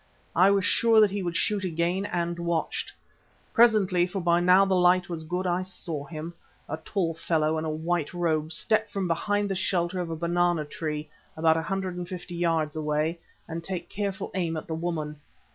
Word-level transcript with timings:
I 0.35 0.49
was 0.49 0.65
sure 0.65 0.99
that 0.99 1.11
he 1.11 1.21
would 1.21 1.37
shoot 1.37 1.63
again, 1.63 2.07
and 2.07 2.39
watched. 2.39 2.91
Presently, 3.53 4.07
for 4.07 4.19
by 4.19 4.39
now 4.39 4.65
the 4.65 4.73
light 4.73 5.09
was 5.09 5.23
good, 5.23 5.45
I 5.45 5.61
saw 5.61 6.05
him, 6.05 6.33
a 6.67 6.77
tall 6.77 7.13
fellow 7.13 7.59
in 7.59 7.65
a 7.65 7.69
white 7.69 8.11
robe, 8.11 8.51
step 8.51 8.89
from 8.89 9.07
behind 9.07 9.47
the 9.47 9.53
shelter 9.55 9.99
of 9.99 10.09
a 10.09 10.15
banana 10.15 10.65
tree 10.65 11.07
about 11.37 11.55
a 11.55 11.61
hundred 11.61 11.97
and 11.97 12.09
fifty 12.09 12.33
yards 12.33 12.75
away, 12.75 13.19
and 13.47 13.63
take 13.63 13.83
a 13.83 13.93
careful 13.93 14.31
aim 14.33 14.57
at 14.57 14.65
the 14.65 14.73
woman. 14.73 15.17